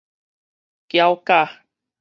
[0.89, 1.61] 攪攪